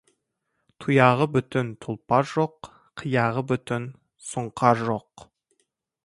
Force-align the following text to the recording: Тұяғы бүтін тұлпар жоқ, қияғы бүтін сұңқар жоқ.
Тұяғы 0.83 1.25
бүтін 1.33 1.67
тұлпар 1.85 2.25
жоқ, 2.31 2.69
қияғы 3.01 3.43
бүтін 3.51 3.85
сұңқар 4.31 4.81
жоқ. 4.89 5.27